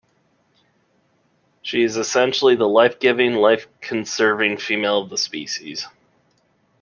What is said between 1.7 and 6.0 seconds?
is essentially the life-giving, life-conserving female of the species.